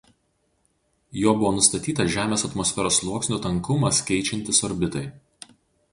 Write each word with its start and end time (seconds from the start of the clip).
Juo 1.23 1.33
buvo 1.41 1.51
nustatytas 1.57 2.09
Žemės 2.15 2.45
atmosferos 2.49 2.99
sluoksnių 3.03 3.41
tankumas 3.47 4.01
keičiantis 4.11 4.63
orbitai. 4.71 5.05